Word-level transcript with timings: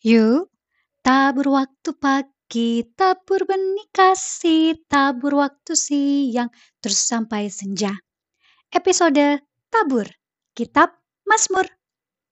Yuk, 0.00 0.48
tabur 1.04 1.52
waktu 1.52 1.92
pagi, 1.92 2.88
tabur 2.96 3.44
benih 3.44 3.84
kasih, 3.92 4.80
tabur 4.88 5.44
waktu 5.44 5.76
siang, 5.76 6.48
terus 6.80 7.04
sampai 7.04 7.52
senja. 7.52 7.92
Episode 8.72 9.44
Tabur, 9.68 10.08
Kitab 10.56 10.96
Mazmur. 11.28 11.68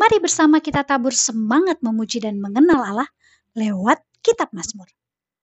Mari 0.00 0.16
bersama 0.24 0.64
kita 0.64 0.88
tabur 0.88 1.12
semangat 1.12 1.84
memuji 1.84 2.24
dan 2.24 2.40
mengenal 2.40 2.80
Allah 2.80 3.10
lewat 3.52 4.00
Kitab 4.24 4.56
Mazmur. 4.56 4.88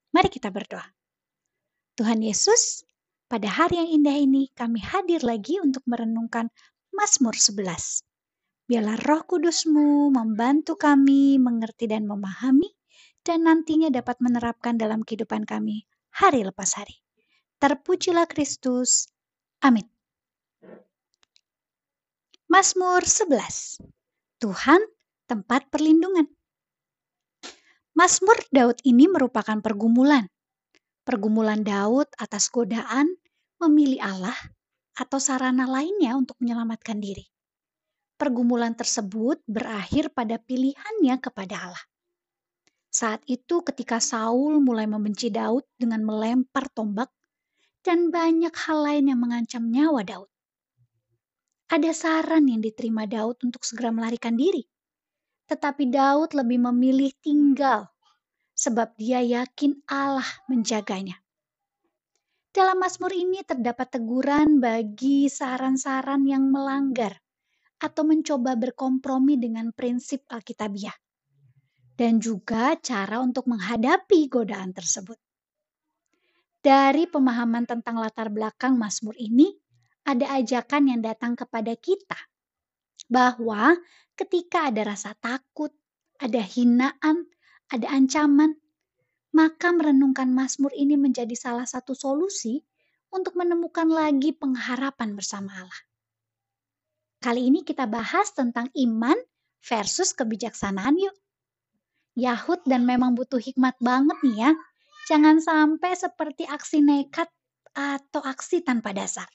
Mari 0.10 0.34
kita 0.34 0.50
berdoa. 0.50 0.90
Tuhan 2.02 2.26
Yesus, 2.26 2.82
pada 3.30 3.46
hari 3.46 3.78
yang 3.78 3.94
indah 3.94 4.18
ini 4.18 4.50
kami 4.58 4.82
hadir 4.82 5.22
lagi 5.22 5.62
untuk 5.62 5.86
merenungkan 5.86 6.50
Mazmur 6.90 7.38
11. 7.38 8.07
Biarlah 8.68 9.00
roh 9.00 9.24
kudusmu 9.24 10.12
membantu 10.12 10.76
kami 10.76 11.40
mengerti 11.40 11.88
dan 11.88 12.04
memahami 12.04 12.68
dan 13.24 13.48
nantinya 13.48 13.88
dapat 13.88 14.20
menerapkan 14.20 14.76
dalam 14.76 15.08
kehidupan 15.08 15.48
kami 15.48 15.88
hari 16.12 16.44
lepas 16.44 16.76
hari. 16.76 17.00
Terpujilah 17.64 18.28
Kristus. 18.28 19.08
Amin. 19.64 19.88
Mazmur 22.52 23.08
11. 23.08 23.80
Tuhan 24.44 24.84
tempat 25.32 25.72
perlindungan. 25.72 26.28
Mazmur 27.96 28.36
Daud 28.52 28.84
ini 28.84 29.08
merupakan 29.08 29.64
pergumulan. 29.64 30.28
Pergumulan 31.08 31.64
Daud 31.64 32.12
atas 32.20 32.52
godaan 32.52 33.16
memilih 33.64 34.04
Allah 34.04 34.36
atau 35.00 35.24
sarana 35.24 35.64
lainnya 35.64 36.20
untuk 36.20 36.36
menyelamatkan 36.44 37.00
diri 37.00 37.32
pergumulan 38.18 38.74
tersebut 38.74 39.40
berakhir 39.46 40.10
pada 40.12 40.42
pilihannya 40.42 41.16
kepada 41.22 41.70
Allah. 41.70 41.86
Saat 42.90 43.22
itu 43.30 43.62
ketika 43.62 44.02
Saul 44.02 44.58
mulai 44.58 44.90
membenci 44.90 45.30
Daud 45.30 45.64
dengan 45.78 46.02
melempar 46.02 46.66
tombak 46.74 47.14
dan 47.86 48.10
banyak 48.10 48.52
hal 48.52 48.80
lain 48.84 49.14
yang 49.14 49.20
mengancam 49.22 49.70
nyawa 49.70 50.02
Daud. 50.02 50.30
Ada 51.70 51.94
saran 51.94 52.50
yang 52.50 52.64
diterima 52.64 53.06
Daud 53.06 53.38
untuk 53.46 53.62
segera 53.62 53.94
melarikan 53.94 54.34
diri. 54.34 54.66
Tetapi 55.48 55.88
Daud 55.94 56.34
lebih 56.34 56.60
memilih 56.74 57.14
tinggal 57.22 57.88
sebab 58.58 58.98
dia 58.98 59.22
yakin 59.22 59.86
Allah 59.88 60.26
menjaganya. 60.50 61.22
Dalam 62.50 62.82
Mazmur 62.82 63.14
ini 63.14 63.46
terdapat 63.46 63.94
teguran 63.94 64.58
bagi 64.58 65.30
saran-saran 65.30 66.26
yang 66.26 66.50
melanggar 66.50 67.22
atau 67.78 68.04
mencoba 68.06 68.58
berkompromi 68.58 69.38
dengan 69.38 69.70
prinsip 69.74 70.26
Alkitabiah, 70.30 70.96
dan 71.98 72.18
juga 72.18 72.78
cara 72.78 73.22
untuk 73.22 73.46
menghadapi 73.50 74.30
godaan 74.30 74.74
tersebut. 74.74 75.18
Dari 76.62 77.06
pemahaman 77.08 77.70
tentang 77.70 78.02
latar 78.02 78.34
belakang 78.34 78.76
Mazmur 78.76 79.14
ini, 79.16 79.54
ada 80.08 80.40
ajakan 80.40 80.90
yang 80.90 81.02
datang 81.04 81.38
kepada 81.38 81.76
kita 81.78 82.18
bahwa 83.08 83.76
ketika 84.18 84.68
ada 84.68 84.92
rasa 84.92 85.16
takut, 85.20 85.72
ada 86.18 86.42
hinaan, 86.42 87.30
ada 87.70 87.88
ancaman, 87.94 88.58
maka 89.36 89.70
merenungkan 89.70 90.34
Mazmur 90.34 90.74
ini 90.74 90.98
menjadi 90.98 91.36
salah 91.38 91.68
satu 91.68 91.94
solusi 91.94 92.64
untuk 93.14 93.38
menemukan 93.38 93.88
lagi 93.88 94.34
pengharapan 94.36 95.14
bersama 95.14 95.54
Allah. 95.64 95.82
Kali 97.28 97.52
ini 97.52 97.60
kita 97.60 97.92
bahas 97.92 98.32
tentang 98.32 98.72
iman 98.72 99.20
versus 99.60 100.16
kebijaksanaan 100.16 100.96
yuk. 100.96 101.12
Yahud 102.16 102.64
dan 102.64 102.88
memang 102.88 103.20
butuh 103.20 103.36
hikmat 103.36 103.76
banget 103.84 104.16
nih 104.24 104.48
ya. 104.48 104.52
Jangan 105.12 105.44
sampai 105.44 105.92
seperti 105.92 106.48
aksi 106.48 106.80
nekat 106.80 107.28
atau 107.76 108.24
aksi 108.24 108.64
tanpa 108.64 108.96
dasar. 108.96 109.28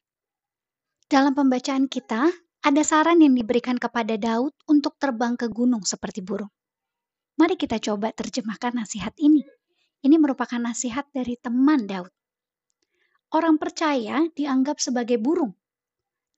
Dalam 1.05 1.37
pembacaan 1.37 1.85
kita, 1.85 2.33
ada 2.65 2.81
saran 2.81 3.21
yang 3.21 3.37
diberikan 3.37 3.77
kepada 3.77 4.17
Daud 4.17 4.57
untuk 4.73 4.97
terbang 4.97 5.37
ke 5.37 5.53
gunung 5.53 5.85
seperti 5.85 6.25
burung. 6.25 6.49
Mari 7.37 7.61
kita 7.61 7.77
coba 7.77 8.09
terjemahkan 8.17 8.73
nasihat 8.73 9.13
ini. 9.21 9.45
Ini 10.01 10.17
merupakan 10.17 10.57
nasihat 10.57 11.13
dari 11.13 11.37
teman 11.37 11.85
Daud. 11.85 12.09
Orang 13.37 13.61
percaya 13.61 14.25
dianggap 14.33 14.81
sebagai 14.81 15.21
burung 15.21 15.53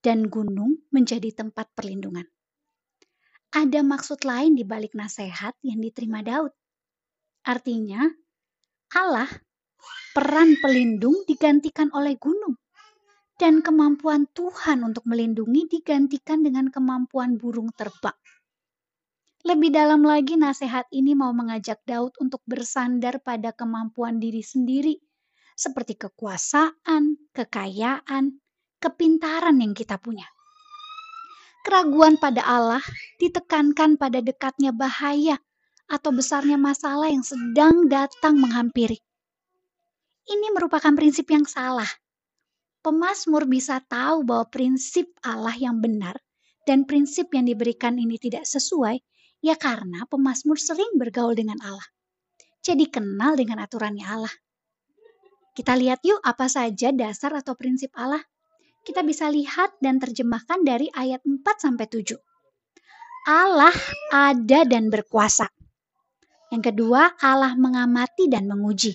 dan 0.05 0.29
gunung 0.29 0.85
menjadi 0.93 1.33
tempat 1.33 1.73
perlindungan. 1.73 2.29
Ada 3.57 3.81
maksud 3.81 4.29
lain 4.29 4.53
di 4.53 4.69
balik 4.69 4.93
nasihat 4.93 5.57
yang 5.65 5.81
diterima 5.81 6.21
Daud. 6.21 6.53
Artinya, 7.49 8.05
Allah, 8.93 9.31
peran 10.13 10.61
pelindung 10.61 11.25
digantikan 11.25 11.89
oleh 11.97 12.21
gunung. 12.21 12.61
Dan 13.35 13.65
kemampuan 13.65 14.31
Tuhan 14.31 14.87
untuk 14.87 15.09
melindungi 15.11 15.67
digantikan 15.67 16.45
dengan 16.45 16.71
kemampuan 16.71 17.35
burung 17.35 17.73
terbang. 17.75 18.15
Lebih 19.43 19.75
dalam 19.75 20.07
lagi 20.07 20.39
nasihat 20.39 20.87
ini 20.95 21.19
mau 21.19 21.35
mengajak 21.35 21.83
Daud 21.83 22.15
untuk 22.23 22.41
bersandar 22.47 23.19
pada 23.21 23.51
kemampuan 23.51 24.23
diri 24.23 24.41
sendiri, 24.41 24.95
seperti 25.59 25.99
kekuasaan, 25.99 27.35
kekayaan, 27.35 28.44
kepintaran 28.85 29.57
yang 29.57 29.73
kita 29.73 29.97
punya. 29.97 30.29
Keraguan 31.65 32.21
pada 32.21 32.45
Allah 32.45 32.85
ditekankan 33.17 33.97
pada 33.97 34.21
dekatnya 34.21 34.77
bahaya 34.77 35.41
atau 35.89 36.13
besarnya 36.13 36.61
masalah 36.61 37.09
yang 37.09 37.25
sedang 37.25 37.89
datang 37.89 38.37
menghampiri. 38.37 39.01
Ini 40.29 40.53
merupakan 40.53 40.93
prinsip 40.93 41.33
yang 41.33 41.49
salah. 41.49 41.89
Pemasmur 42.85 43.49
bisa 43.49 43.81
tahu 43.81 44.29
bahwa 44.29 44.45
prinsip 44.53 45.09
Allah 45.25 45.57
yang 45.57 45.81
benar 45.81 46.21
dan 46.69 46.85
prinsip 46.85 47.33
yang 47.33 47.49
diberikan 47.49 47.97
ini 47.97 48.21
tidak 48.21 48.45
sesuai, 48.45 49.01
ya 49.41 49.57
karena 49.57 50.05
pemasmur 50.09 50.61
sering 50.61 51.01
bergaul 51.01 51.33
dengan 51.33 51.57
Allah. 51.65 51.89
Jadi 52.61 52.89
kenal 52.93 53.41
dengan 53.41 53.65
aturannya 53.65 54.05
Allah. 54.05 54.35
Kita 55.57 55.77
lihat 55.77 56.05
yuk 56.05 56.21
apa 56.21 56.45
saja 56.49 56.93
dasar 56.93 57.37
atau 57.41 57.57
prinsip 57.57 57.89
Allah 57.97 58.21
kita 58.85 59.01
bisa 59.01 59.33
lihat 59.33 59.75
dan 59.81 59.97
terjemahkan 59.97 60.61
dari 60.61 60.93
ayat 60.93 61.25
4 61.25 61.41
sampai 61.57 61.89
7. 61.89 62.21
Allah 63.25 63.73
ada 64.13 64.61
dan 64.69 64.93
berkuasa. 64.93 65.49
Yang 66.53 66.71
kedua, 66.71 67.17
Allah 67.25 67.57
mengamati 67.57 68.29
dan 68.29 68.45
menguji. 68.45 68.93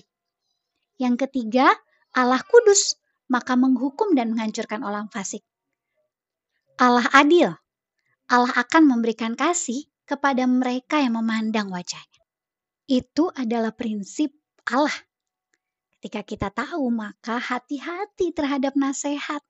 Yang 1.02 1.26
ketiga, 1.26 1.74
Allah 2.14 2.38
kudus, 2.46 2.94
maka 3.26 3.58
menghukum 3.58 4.14
dan 4.14 4.30
menghancurkan 4.30 4.86
orang 4.86 5.10
fasik. 5.10 5.42
Allah 6.78 7.10
adil. 7.10 7.50
Allah 8.30 8.54
akan 8.54 8.86
memberikan 8.86 9.34
kasih 9.34 9.90
kepada 10.06 10.46
mereka 10.46 11.02
yang 11.02 11.18
memandang 11.18 11.66
wajahnya. 11.74 12.22
Itu 12.86 13.34
adalah 13.34 13.74
prinsip 13.74 14.30
Allah. 14.70 14.94
Ketika 15.98 16.22
kita 16.22 16.48
tahu, 16.54 16.88
maka 16.94 17.42
hati-hati 17.42 18.30
terhadap 18.32 18.78
nasihat 18.78 19.42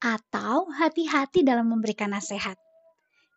atau 0.00 0.66
hati-hati 0.72 1.44
dalam 1.44 1.68
memberikan 1.68 2.16
nasihat. 2.16 2.56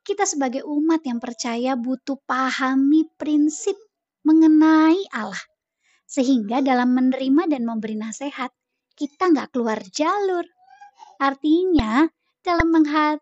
Kita 0.04 0.24
sebagai 0.28 0.64
umat 0.68 1.04
yang 1.04 1.20
percaya 1.20 1.76
butuh 1.76 2.20
pahami 2.28 3.08
prinsip 3.16 3.76
mengenai 4.24 5.00
Allah. 5.12 5.40
Sehingga 6.08 6.60
dalam 6.60 6.92
menerima 6.96 7.52
dan 7.52 7.64
memberi 7.68 7.96
nasihat, 8.00 8.52
kita 8.96 9.32
nggak 9.32 9.56
keluar 9.56 9.80
jalur. 9.92 10.44
Artinya, 11.20 12.08
dalam 12.44 12.68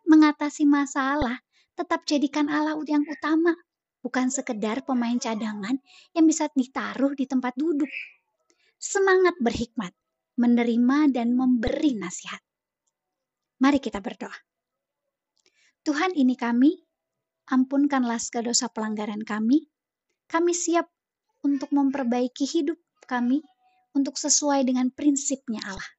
mengatasi 0.06 0.66
masalah, 0.66 1.38
tetap 1.78 2.06
jadikan 2.10 2.50
Allah 2.50 2.78
yang 2.90 3.06
utama. 3.06 3.54
Bukan 4.02 4.34
sekedar 4.34 4.82
pemain 4.82 5.18
cadangan 5.22 5.78
yang 6.18 6.26
bisa 6.26 6.50
ditaruh 6.58 7.14
di 7.14 7.30
tempat 7.30 7.54
duduk. 7.54 7.90
Semangat 8.82 9.38
berhikmat, 9.38 9.94
menerima 10.42 11.14
dan 11.14 11.38
memberi 11.38 11.94
nasihat. 11.94 12.42
Mari 13.62 13.78
kita 13.78 14.02
berdoa. 14.02 14.34
Tuhan 15.86 16.18
ini 16.18 16.34
kami, 16.34 16.74
ampunkanlah 17.54 18.18
segala 18.18 18.50
dosa 18.50 18.74
pelanggaran 18.74 19.22
kami. 19.22 19.70
Kami 20.26 20.54
siap 20.54 20.90
untuk 21.46 21.70
memperbaiki 21.70 22.46
hidup 22.50 22.82
kami 23.06 23.46
untuk 23.94 24.18
sesuai 24.18 24.66
dengan 24.66 24.90
prinsipnya 24.90 25.62
Allah. 25.66 25.92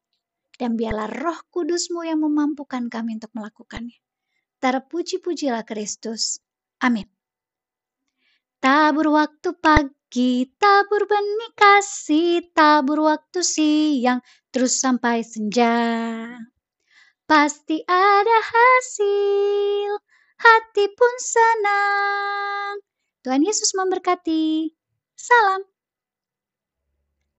Dan 0.59 0.75
biarlah 0.75 1.07
roh 1.07 1.39
kudusmu 1.49 2.03
yang 2.03 2.19
memampukan 2.19 2.91
kami 2.91 3.15
untuk 3.15 3.31
melakukannya. 3.31 3.95
Terpuji-pujilah 4.59 5.63
Kristus. 5.63 6.39
Amin. 6.83 7.07
Tabur 8.63 9.11
waktu 9.11 9.51
pagi, 9.59 10.47
tabur 10.55 11.03
benih 11.03 11.51
kasih, 11.55 12.47
tabur 12.55 13.03
waktu 13.03 13.43
siang, 13.43 14.23
terus 14.51 14.79
sampai 14.79 15.19
senja. 15.19 15.75
Pasti 17.23 17.79
ada 17.87 18.37
hasil, 18.43 19.91
hati 20.43 20.85
pun 20.91 21.13
senang. 21.23 22.83
Tuhan 23.23 23.47
Yesus 23.47 23.71
memberkati. 23.79 24.75
Salam. 25.15 25.72